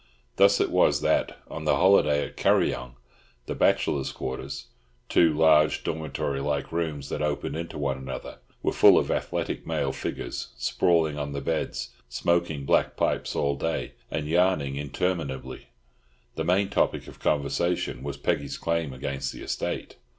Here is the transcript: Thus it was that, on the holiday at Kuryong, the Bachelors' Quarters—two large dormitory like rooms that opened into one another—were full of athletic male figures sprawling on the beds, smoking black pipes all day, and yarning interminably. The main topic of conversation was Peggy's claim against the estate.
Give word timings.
Thus 0.37 0.59
it 0.59 0.71
was 0.71 1.01
that, 1.01 1.37
on 1.47 1.65
the 1.65 1.75
holiday 1.75 2.25
at 2.25 2.35
Kuryong, 2.35 2.95
the 3.45 3.53
Bachelors' 3.53 4.11
Quarters—two 4.11 5.31
large 5.31 5.83
dormitory 5.83 6.41
like 6.41 6.71
rooms 6.71 7.09
that 7.09 7.21
opened 7.21 7.55
into 7.55 7.77
one 7.77 7.99
another—were 7.99 8.73
full 8.73 8.97
of 8.97 9.11
athletic 9.11 9.67
male 9.67 9.91
figures 9.91 10.47
sprawling 10.57 11.19
on 11.19 11.33
the 11.33 11.39
beds, 11.41 11.91
smoking 12.09 12.65
black 12.65 12.97
pipes 12.97 13.35
all 13.35 13.55
day, 13.55 13.91
and 14.09 14.27
yarning 14.27 14.75
interminably. 14.75 15.67
The 16.33 16.45
main 16.45 16.69
topic 16.69 17.05
of 17.07 17.19
conversation 17.19 18.01
was 18.01 18.17
Peggy's 18.17 18.57
claim 18.57 18.93
against 18.93 19.31
the 19.31 19.43
estate. 19.43 19.97